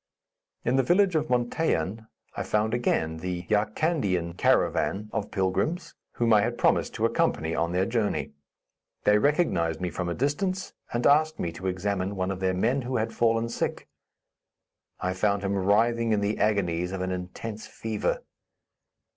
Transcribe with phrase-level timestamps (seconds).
[0.65, 6.41] In the village of Montaiyan, I found again the Yarkandien caravan of pilgrims, whom I
[6.41, 8.31] had promised to accompany on their journey.
[9.03, 12.81] They recognized me from a distance, and asked me to examine one of their men,
[12.81, 13.87] who had fallen sick.
[14.99, 18.21] I found him writhing in the agonies of an intense fever.